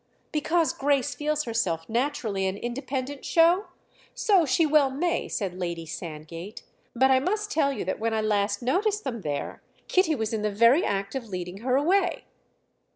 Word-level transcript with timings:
"Because 0.31 0.73
Grace 0.73 1.13
feels 1.13 1.43
herself 1.43 1.87
naturally 1.87 2.47
an 2.47 2.57
independent 2.57 3.23
show? 3.23 3.65
So 4.15 4.47
she 4.47 4.65
well 4.65 4.89
may," 4.89 5.27
said 5.27 5.53
Lady 5.53 5.85
Sandgate, 5.85 6.63
"but 6.95 7.11
I 7.11 7.19
must 7.19 7.51
tell 7.51 7.71
you 7.71 7.85
that 7.85 7.99
when 7.99 8.11
I 8.11 8.21
last 8.21 8.63
noticed 8.63 9.03
them 9.03 9.21
there 9.21 9.61
Kitty 9.87 10.15
was 10.15 10.33
in 10.33 10.41
the 10.41 10.49
very 10.49 10.83
act 10.83 11.13
of 11.13 11.29
leading 11.29 11.57
her 11.59 11.75
away." 11.75 12.25